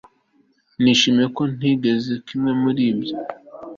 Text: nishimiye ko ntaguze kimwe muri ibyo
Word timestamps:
nishimiye 0.81 1.27
ko 1.37 1.43
ntaguze 1.55 2.13
kimwe 2.27 2.51
muri 2.61 2.81
ibyo 2.91 3.15